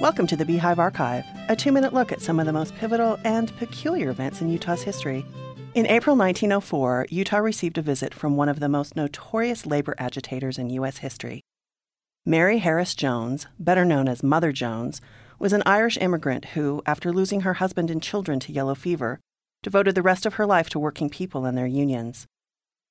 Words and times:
Welcome 0.00 0.26
to 0.28 0.36
the 0.36 0.46
Beehive 0.46 0.78
Archive, 0.78 1.26
a 1.50 1.54
two 1.54 1.72
minute 1.72 1.92
look 1.92 2.10
at 2.10 2.22
some 2.22 2.40
of 2.40 2.46
the 2.46 2.54
most 2.54 2.74
pivotal 2.76 3.18
and 3.22 3.54
peculiar 3.58 4.08
events 4.08 4.40
in 4.40 4.48
Utah's 4.48 4.80
history. 4.80 5.26
In 5.74 5.84
April 5.84 6.16
1904, 6.16 7.08
Utah 7.10 7.36
received 7.36 7.76
a 7.76 7.82
visit 7.82 8.14
from 8.14 8.34
one 8.34 8.48
of 8.48 8.60
the 8.60 8.68
most 8.70 8.96
notorious 8.96 9.66
labor 9.66 9.94
agitators 9.98 10.56
in 10.56 10.70
U.S. 10.70 10.96
history. 10.96 11.42
Mary 12.24 12.60
Harris 12.60 12.94
Jones, 12.94 13.46
better 13.58 13.84
known 13.84 14.08
as 14.08 14.22
Mother 14.22 14.52
Jones, 14.52 15.02
was 15.38 15.52
an 15.52 15.62
Irish 15.66 15.98
immigrant 15.98 16.46
who, 16.46 16.82
after 16.86 17.12
losing 17.12 17.42
her 17.42 17.54
husband 17.54 17.90
and 17.90 18.02
children 18.02 18.40
to 18.40 18.52
yellow 18.52 18.74
fever, 18.74 19.20
devoted 19.62 19.94
the 19.94 20.02
rest 20.02 20.24
of 20.24 20.34
her 20.34 20.46
life 20.46 20.70
to 20.70 20.78
working 20.78 21.10
people 21.10 21.44
and 21.44 21.58
their 21.58 21.66
unions. 21.66 22.26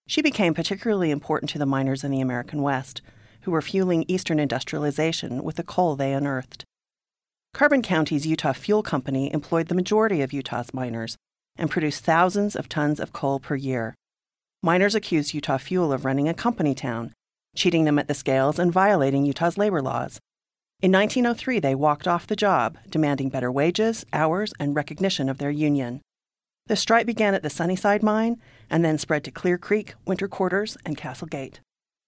She 0.06 0.22
became 0.22 0.54
particularly 0.54 1.10
important 1.10 1.50
to 1.50 1.58
the 1.58 1.66
miners 1.66 2.04
in 2.04 2.12
the 2.12 2.22
American 2.22 2.62
West, 2.62 3.02
who 3.42 3.52
were 3.52 3.64
fueling 3.64 4.06
Eastern 4.08 4.40
industrialization 4.40 5.44
with 5.44 5.56
the 5.56 5.64
coal 5.64 5.96
they 5.96 6.14
unearthed. 6.14 6.66
Carbon 7.54 7.82
County's 7.82 8.26
Utah 8.26 8.54
Fuel 8.54 8.84
Company 8.84 9.34
employed 9.34 9.68
the 9.68 9.76
majority 9.76 10.22
of 10.22 10.32
Utah's 10.32 10.74
miners 10.74 11.18
and 11.58 11.70
produced 11.70 12.06
thousands 12.06 12.56
of 12.56 12.70
tons 12.70 13.00
of 13.00 13.12
coal 13.12 13.40
per 13.40 13.56
year. 13.56 13.96
Miners 14.62 14.96
accused 14.96 15.34
Utah 15.34 15.58
Fuel 15.58 15.92
of 15.92 16.06
running 16.06 16.30
a 16.30 16.34
company 16.34 16.74
town, 16.74 17.12
cheating 17.56 17.86
them 17.86 18.00
at 18.00 18.08
the 18.08 18.14
scales 18.14 18.60
and 18.60 18.72
violating 18.72 19.26
Utah's 19.26 19.58
labor 19.58 19.82
laws. 19.82 20.20
In 20.82 20.92
1903, 20.92 21.60
they 21.60 21.76
walked 21.76 22.08
off 22.08 22.28
the 22.28 22.36
job, 22.36 22.78
demanding 22.90 23.30
better 23.30 23.52
wages, 23.52 24.06
hours, 24.14 24.54
and 24.60 24.76
recognition 24.76 25.28
of 25.28 25.40
their 25.40 25.52
union. 25.52 26.02
The 26.68 26.78
strike 26.78 27.06
began 27.06 27.34
at 27.34 27.44
the 27.44 27.50
Sunnyside 27.50 28.04
mine 28.04 28.38
and 28.70 28.86
then 28.86 28.98
spread 28.98 29.24
to 29.26 29.32
Clear 29.32 29.58
Creek, 29.58 29.96
Winter 30.06 30.28
Quarters, 30.30 30.78
and 30.86 30.96
Castle 30.96 31.28
Gate. 31.28 31.60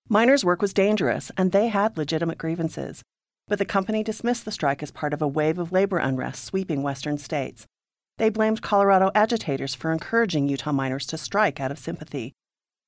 Miners' 0.07 0.45
work 0.45 0.61
was 0.61 0.73
dangerous, 0.73 1.31
and 1.35 1.51
they 1.51 1.67
had 1.69 1.97
legitimate 1.97 2.37
grievances 2.37 3.03
but 3.51 3.59
the 3.59 3.65
company 3.65 4.01
dismissed 4.01 4.45
the 4.45 4.51
strike 4.51 4.81
as 4.81 4.91
part 4.91 5.13
of 5.13 5.21
a 5.21 5.27
wave 5.27 5.59
of 5.59 5.73
labor 5.73 5.97
unrest 5.97 6.45
sweeping 6.45 6.83
western 6.83 7.17
states. 7.17 7.67
They 8.17 8.29
blamed 8.29 8.61
Colorado 8.61 9.11
agitators 9.13 9.75
for 9.75 9.91
encouraging 9.91 10.47
Utah 10.47 10.71
miners 10.71 11.05
to 11.07 11.17
strike 11.17 11.59
out 11.59 11.69
of 11.69 11.77
sympathy. 11.77 12.31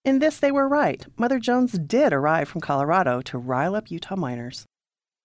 In 0.06 0.20
this, 0.20 0.40
they 0.40 0.54
were 0.54 0.70
right. 0.70 1.06
Mother 1.18 1.38
Jones 1.38 1.74
did 1.74 2.14
arrive 2.14 2.48
from 2.48 2.62
Colorado 2.62 3.20
to 3.24 3.38
rile 3.38 3.76
up 3.76 3.92
Utah 3.92 4.16
miners. 4.16 4.64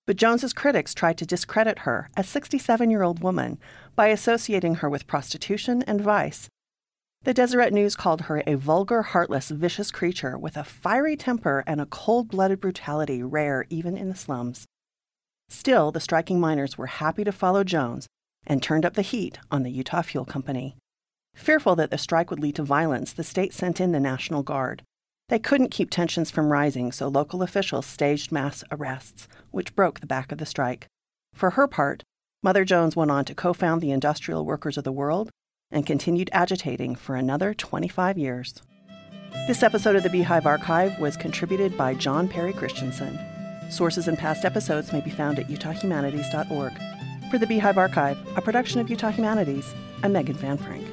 But 0.09 0.17
Jones's 0.17 0.53
critics 0.53 0.93
tried 0.93 1.17
to 1.19 1.25
discredit 1.25 1.81
her, 1.81 2.11
a 2.17 2.25
67 2.25 2.91
year 2.91 3.05
old 3.05 3.23
woman, 3.23 3.61
by 3.95 4.09
associating 4.09 4.75
her 4.75 4.91
with 4.91 5.07
prostitution 5.07 5.83
and 5.83 6.01
vice. 6.01 6.49
The 7.23 7.33
Deseret 7.33 7.73
News 7.73 7.95
called 7.95 8.23
her 8.23 8.43
a 8.45 8.57
vulgar, 8.57 9.03
heartless, 9.03 9.51
vicious 9.51 9.93
creature 9.93 10.37
with 10.37 10.57
a 10.57 10.65
fiery 10.65 11.15
temper 11.15 11.63
and 11.65 11.81
a 11.81 11.87
cold 11.87 12.27
blooded 12.27 12.61
brutality 12.61 13.23
rare 13.23 13.67
even 13.71 13.97
in 13.97 14.09
the 14.09 14.17
slums. 14.17 14.67
Still, 15.49 15.91
the 15.91 16.01
striking 16.01 16.41
miners 16.41 16.77
were 16.77 16.87
happy 16.87 17.25
to 17.25 17.33
follow 17.33 17.65
Jones 17.65 18.07
and 18.47 18.63
turned 18.63 18.85
up 18.85 18.95
the 18.95 19.03
heat 19.03 19.39
on 19.51 19.63
the 19.63 19.71
Utah 19.71 20.03
Fuel 20.03 20.25
Company. 20.25 20.77
Fearful 21.35 21.77
that 21.77 21.91
the 21.91 21.99
strike 21.99 22.31
would 22.31 22.41
lead 22.41 22.57
to 22.57 22.63
violence, 22.63 23.13
the 23.13 23.25
state 23.25 23.55
sent 23.55 23.81
in 23.81 23.93
the 23.93 24.01
National 24.01 24.43
Guard. 24.43 24.83
They 25.29 25.39
couldn't 25.39 25.71
keep 25.71 25.91
tensions 25.91 26.31
from 26.31 26.51
rising, 26.51 26.91
so 26.91 27.09
local 27.09 27.43
officials 27.43 27.87
staged 27.87 28.33
mass 28.33 28.65
arrests, 28.71 29.29
which 29.51 29.77
broke 29.77 30.01
the 30.01 30.07
back 30.07 30.33
of 30.33 30.39
the 30.39 30.47
strike. 30.47 30.87
For 31.35 31.51
her 31.51 31.67
part, 31.69 32.03
Mother 32.43 32.65
Jones 32.65 32.97
went 32.97 33.11
on 33.11 33.25
to 33.27 33.35
co 33.35 33.53
found 33.53 33.81
the 33.81 33.91
Industrial 33.91 34.45
Workers 34.45 34.79
of 34.79 34.85
the 34.85 34.93
World 34.93 35.31
and 35.71 35.87
continued 35.87 36.31
agitating 36.33 36.95
for 36.97 37.15
another 37.15 37.53
25 37.53 38.17
years. 38.17 38.63
This 39.47 39.63
episode 39.63 39.97
of 39.97 40.03
the 40.03 40.11
Beehive 40.11 40.47
Archive 40.47 40.99
was 40.99 41.17
contributed 41.17 41.77
by 41.77 41.95
John 41.95 42.27
Perry 42.27 42.53
Christensen. 42.53 43.19
Sources 43.71 44.09
and 44.09 44.19
past 44.19 44.45
episodes 44.45 44.93
may 44.93 45.01
be 45.01 45.11
found 45.11 45.39
at 45.39 45.49
utahhumanities.org. 45.49 46.73
For 47.31 47.39
the 47.39 47.47
Beehive 47.47 47.79
Archive, 47.79 48.19
a 48.37 48.43
production 48.43 48.81
of 48.81 48.89
Utah 48.89 49.11
Humanities, 49.11 49.75
I'm 50.03 50.13
Megan 50.13 50.37
Van 50.37 50.57
Frank. 50.57 50.87